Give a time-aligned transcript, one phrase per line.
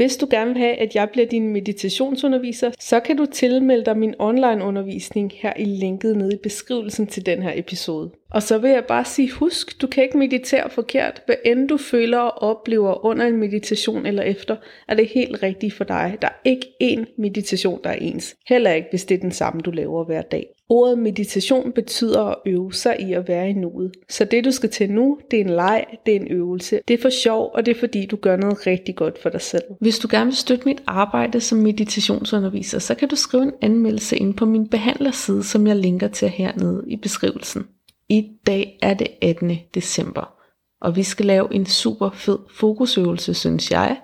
[0.00, 3.98] Hvis du gerne vil have, at jeg bliver din meditationsunderviser, så kan du tilmelde dig
[3.98, 8.10] min online undervisning her i linket nede i beskrivelsen til den her episode.
[8.30, 11.22] Og så vil jeg bare sige, husk, du kan ikke meditere forkert.
[11.26, 14.56] Hvad end du føler og oplever under en meditation eller efter,
[14.88, 16.18] er det helt rigtigt for dig.
[16.22, 18.34] Der er ikke én meditation, der er ens.
[18.48, 20.46] Heller ikke, hvis det er den samme, du laver hver dag.
[20.68, 23.92] Ordet meditation betyder at øve sig i at være i nuet.
[24.08, 26.80] Så det du skal til nu, det er en leg, det er en øvelse.
[26.88, 29.40] Det er for sjov, og det er fordi du gør noget rigtig godt for dig
[29.40, 29.64] selv.
[29.80, 34.16] Hvis du gerne vil støtte mit arbejde som meditationsunderviser, så kan du skrive en anmeldelse
[34.16, 37.66] ind på min behandlerside, som jeg linker til hernede i beskrivelsen.
[38.10, 39.58] I dag er det 18.
[39.74, 40.34] december,
[40.80, 43.96] og vi skal lave en super fed fokusøvelse, synes jeg,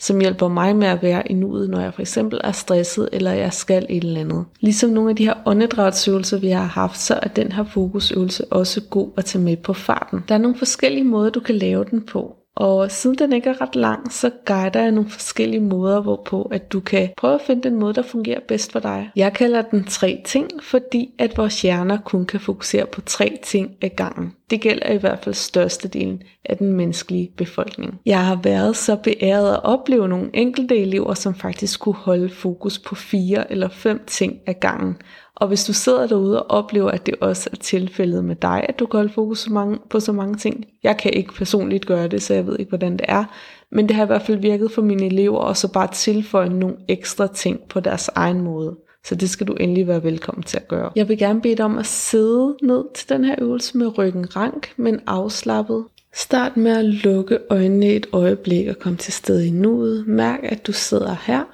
[0.00, 3.32] som hjælper mig med at være i nuet, når jeg for eksempel er stresset, eller
[3.32, 4.44] jeg skal et eller andet.
[4.60, 8.80] Ligesom nogle af de her åndedrætsøvelser, vi har haft, så er den her fokusøvelse også
[8.90, 10.24] god at tage med på farten.
[10.28, 12.37] Der er nogle forskellige måder, du kan lave den på.
[12.58, 16.72] Og siden den ikke er ret lang, så guider jeg nogle forskellige måder, hvorpå at
[16.72, 19.10] du kan prøve at finde den måde, der fungerer bedst for dig.
[19.16, 23.70] Jeg kalder den tre ting, fordi at vores hjerner kun kan fokusere på tre ting
[23.82, 24.32] ad gangen.
[24.50, 28.00] Det gælder i hvert fald størstedelen af den menneskelige befolkning.
[28.06, 32.78] Jeg har været så beæret at opleve nogle enkelte elever, som faktisk kunne holde fokus
[32.78, 34.96] på fire eller fem ting ad gangen.
[35.40, 38.78] Og hvis du sidder derude og oplever, at det også er tilfældet med dig, at
[38.78, 40.64] du kan holde fokus så mange, på så mange ting.
[40.82, 43.24] Jeg kan ikke personligt gøre det, så jeg ved ikke, hvordan det er.
[43.72, 46.76] Men det har i hvert fald virket for mine elever, og så bare tilføje nogle
[46.88, 48.76] ekstra ting på deres egen måde.
[49.04, 50.90] Så det skal du endelig være velkommen til at gøre.
[50.96, 54.36] Jeg vil gerne bede dig om at sidde ned til den her øvelse med ryggen
[54.36, 55.84] rank, men afslappet.
[56.14, 60.06] Start med at lukke øjnene et øjeblik og komme til stede i nuet.
[60.06, 61.44] Mærk, at du sidder her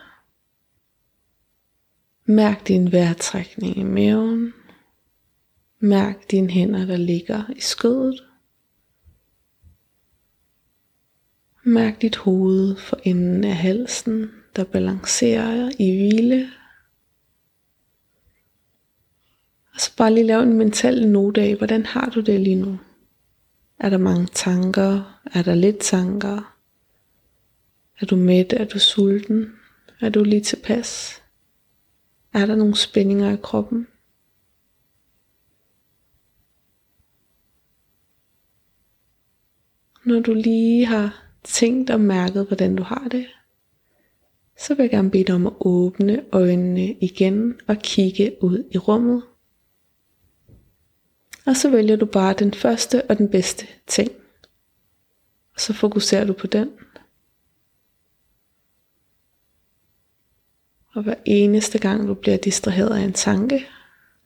[2.27, 4.55] Mærk din vejrtrækning i maven.
[5.79, 8.25] Mærk dine hænder, der ligger i skødet.
[11.65, 16.51] Mærk dit hoved for enden af halsen, der balancerer i hvile.
[19.75, 22.79] Og så bare lige lave en mental note af, hvordan har du det lige nu?
[23.79, 25.21] Er der mange tanker?
[25.35, 26.56] Er der lidt tanker?
[28.01, 28.53] Er du mæt?
[28.53, 29.53] Er du sulten?
[30.01, 31.21] Er du lige tilpas?
[32.34, 33.87] Er der nogle spændinger i kroppen?
[40.05, 43.26] Når du lige har tænkt og mærket, hvordan du har det,
[44.59, 48.79] så vil jeg gerne bede dig om at åbne øjnene igen og kigge ud i
[48.79, 49.23] rummet.
[51.47, 54.11] Og så vælger du bare den første og den bedste ting.
[55.55, 56.70] Og så fokuserer du på den.
[60.94, 63.67] Og hver eneste gang du bliver distraheret af en tanke,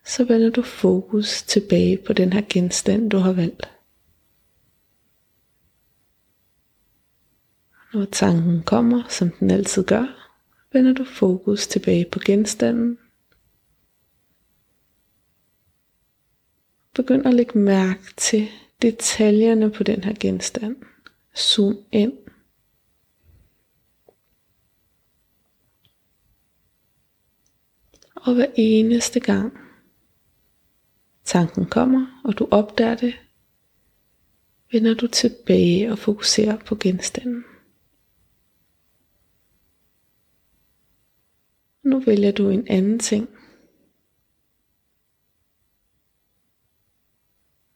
[0.05, 3.71] så vender du fokus tilbage på den her genstand, du har valgt.
[7.95, 10.33] Når tanken kommer, som den altid gør,
[10.73, 12.99] vender du fokus tilbage på genstanden.
[16.95, 18.49] Begynd at lægge mærke til
[18.83, 20.77] detaljerne på den her genstand.
[21.37, 22.13] Zoom ind.
[28.23, 29.59] Og hver eneste gang
[31.25, 33.15] tanken kommer, og du opdager det,
[34.73, 37.45] vender du tilbage og fokuserer på genstanden.
[41.83, 43.29] Nu vælger du en anden ting.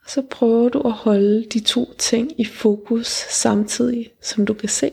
[0.05, 4.69] Og så prøver du at holde de to ting i fokus samtidig, som du kan
[4.69, 4.93] se.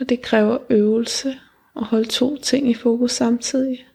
[0.00, 1.40] Og det kræver øvelse
[1.76, 3.86] at holde to ting i fokus samtidig.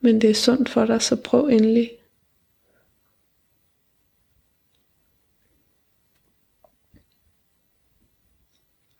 [0.00, 1.90] Men det er sundt for dig, så prøv endelig.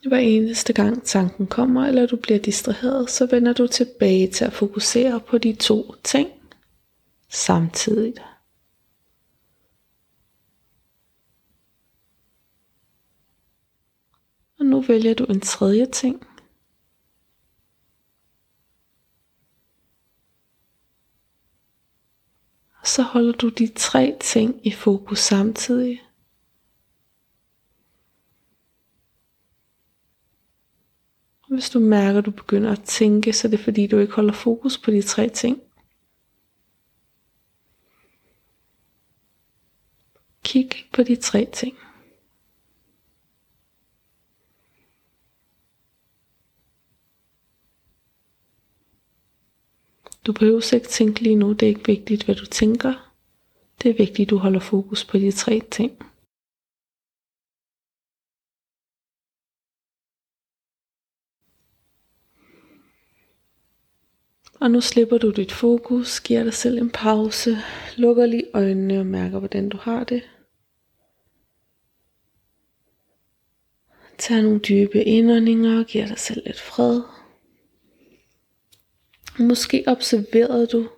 [0.08, 4.52] Hver eneste gang tanken kommer, eller du bliver distraheret, så vender du tilbage til at
[4.52, 6.30] fokusere på de to ting
[7.28, 8.14] samtidig.
[14.58, 16.26] Og nu vælger du en tredje ting.
[22.80, 26.02] Og så holder du de tre ting i fokus samtidig.
[31.48, 34.32] Hvis du mærker, at du begynder at tænke, så er det fordi, du ikke holder
[34.32, 35.62] fokus på de tre ting.
[40.44, 41.76] Kig på de tre ting.
[50.26, 53.12] Du behøver ikke tænke lige nu, det er ikke vigtigt, hvad du tænker.
[53.82, 55.98] Det er vigtigt, at du holder fokus på de tre ting.
[64.60, 67.56] Og nu slipper du dit fokus, giver dig selv en pause,
[67.96, 70.22] lukker lige øjnene og mærker, hvordan du har det.
[74.18, 77.02] Tag nogle dybe indåndinger og giver dig selv lidt fred.
[79.40, 80.88] Måske observerede du,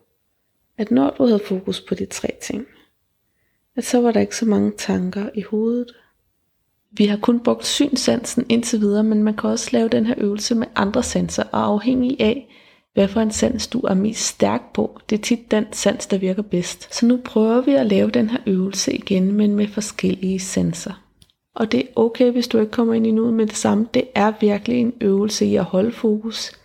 [0.78, 2.66] at når du havde fokus på de tre ting,
[3.76, 5.86] at så var der ikke så mange tanker i hovedet.
[6.92, 10.54] Vi har kun brugt synsansen indtil videre, men man kan også lave den her øvelse
[10.54, 12.48] med andre sanser, og afhængig af,
[12.94, 15.00] hvad for en sans du er mest stærk på.
[15.10, 16.94] Det er tit den sans, der virker bedst.
[16.94, 21.04] Så nu prøver vi at lave den her øvelse igen, men med forskellige sanser.
[21.54, 23.86] Og det er okay, hvis du ikke kommer ind i nuet med det samme.
[23.94, 26.61] Det er virkelig en øvelse i at holde fokus.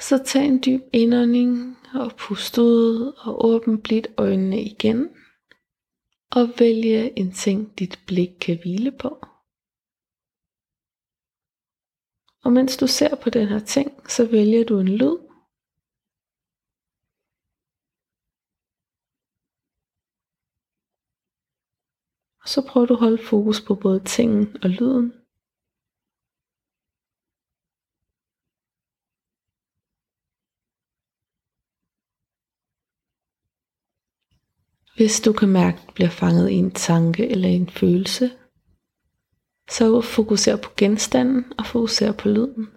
[0.00, 5.08] Så tag en dyb indånding og pust ud og åbn blidt øjnene igen.
[6.30, 9.08] Og vælge en ting, dit blik kan hvile på.
[12.44, 15.18] Og mens du ser på den her ting, så vælger du en lyd.
[22.42, 25.19] Og så prøver du at holde fokus på både tingen og lyden.
[35.00, 38.30] Hvis du kan mærke, at du bliver fanget i en tanke eller en følelse,
[39.70, 42.68] så fokuser på genstanden og fokuser på lyden.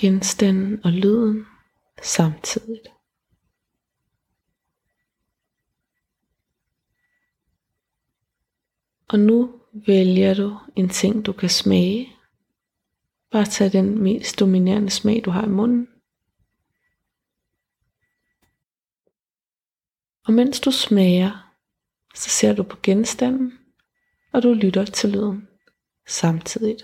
[0.00, 1.46] Genstanden og lyden
[2.02, 2.80] samtidig.
[9.08, 12.08] Og nu vælger du en ting, du kan smage.
[13.30, 15.99] Bare tag den mest dominerende smag, du har i munden.
[20.30, 21.54] Og mens du smager,
[22.14, 23.58] så ser du på genstanden,
[24.32, 25.48] og du lytter til lyden
[26.06, 26.76] samtidig.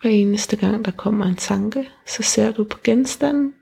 [0.00, 3.57] Hver eneste gang der kommer en tanke, så ser du på genstanden,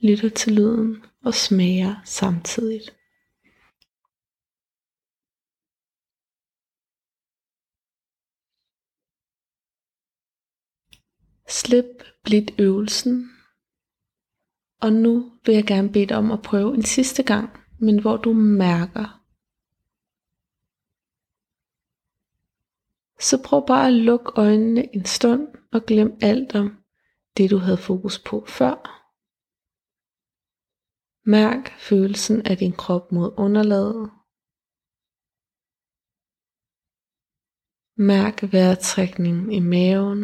[0.00, 2.80] lytter til lyden og smager samtidig.
[11.48, 11.84] Slip
[12.24, 13.30] blidt øvelsen,
[14.80, 18.16] og nu vil jeg gerne bede dig om at prøve en sidste gang, men hvor
[18.16, 19.20] du mærker.
[23.20, 26.76] Så prøv bare at lukke øjnene en stund og glem alt om
[27.36, 29.03] det du havde fokus på før.
[31.26, 34.10] Mærk følelsen af din krop mod underlaget.
[37.96, 40.22] Mærk vejrtrækningen i maven.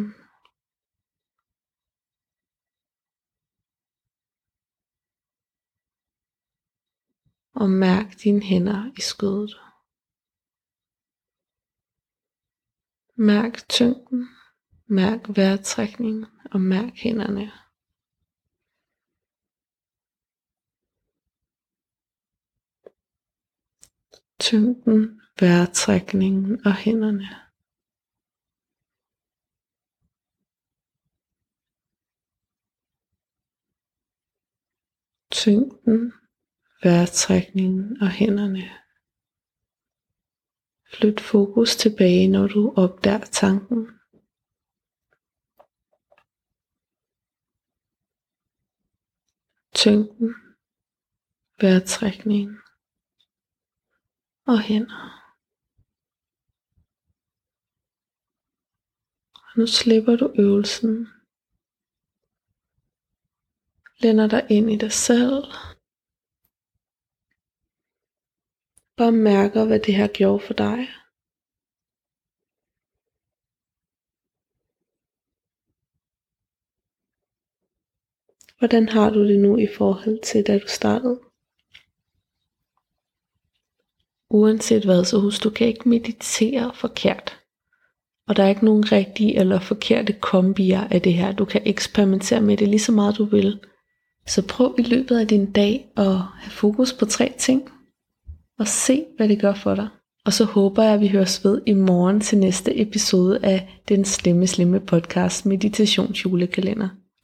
[7.61, 9.53] Og mærk dine hænder i skødet.
[13.29, 14.21] Mærk tyngden,
[14.97, 17.70] mærk vejrtrækningen og mærk hænderne.
[24.41, 27.27] Tyngden, vejrtrækningen og hænderne.
[35.31, 36.13] Tyngden,
[36.83, 38.63] vejrtrækningen og hænderne.
[40.93, 43.81] Flyt fokus tilbage, når du opdager tanken.
[49.75, 50.35] Tyngden,
[51.61, 52.61] vejrtrækningen
[54.45, 55.21] og hænder.
[59.33, 61.07] Og nu slipper du øvelsen.
[63.99, 65.43] Lænder dig ind i dig selv.
[68.97, 70.87] Bare mærker, hvad det her gjorde for dig.
[78.59, 81.30] Hvordan har du det nu i forhold til, da du startede?
[84.33, 87.37] Uanset hvad, så husk, du kan ikke meditere forkert.
[88.27, 91.31] Og der er ikke nogen rigtige eller forkerte kombier af det her.
[91.31, 93.59] Du kan eksperimentere med det lige så meget du vil.
[94.27, 97.63] Så prøv i løbet af din dag at have fokus på tre ting
[98.59, 99.87] og se, hvad det gør for dig.
[100.25, 104.05] Og så håber jeg, at vi høres ved i morgen til næste episode af Den
[104.05, 106.89] Slemme Slemme Podcast Meditationsjulekalender.